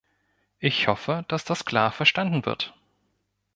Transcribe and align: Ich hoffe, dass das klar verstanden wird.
Ich 0.57 0.87
hoffe, 0.87 1.25
dass 1.27 1.45
das 1.45 1.63
klar 1.63 1.91
verstanden 1.91 2.47
wird. 2.47 2.73